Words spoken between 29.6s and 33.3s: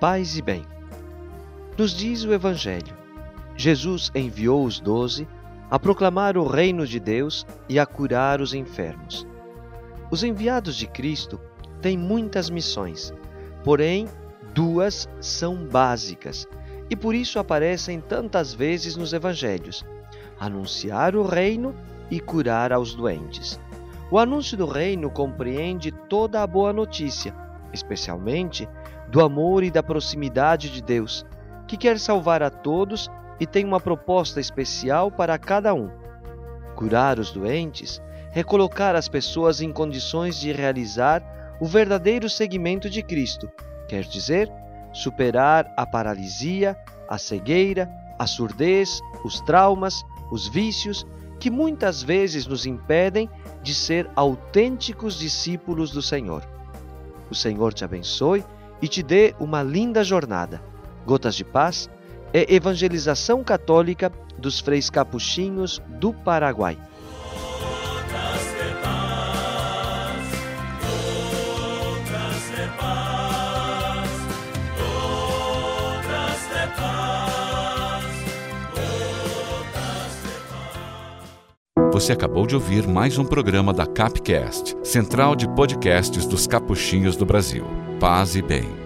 e da proximidade de Deus, que quer salvar a todos